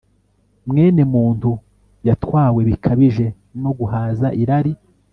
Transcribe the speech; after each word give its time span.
Mwenemuntu 0.67 1.51
yatwawe 2.07 2.61
bikabije 2.69 3.25
no 3.61 3.71
guhaza 3.77 4.27
irari 4.41 4.73